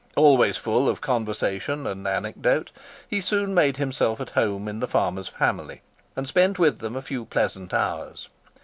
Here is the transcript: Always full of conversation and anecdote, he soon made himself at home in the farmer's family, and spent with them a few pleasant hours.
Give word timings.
Always 0.15 0.57
full 0.57 0.89
of 0.89 0.99
conversation 0.99 1.85
and 1.85 2.07
anecdote, 2.07 2.71
he 3.07 3.21
soon 3.21 3.53
made 3.53 3.77
himself 3.77 4.19
at 4.19 4.31
home 4.31 4.67
in 4.67 4.79
the 4.79 4.87
farmer's 4.87 5.27
family, 5.27 5.83
and 6.15 6.27
spent 6.27 6.57
with 6.57 6.79
them 6.79 6.95
a 6.95 7.03
few 7.03 7.23
pleasant 7.25 7.71
hours. 7.71 8.27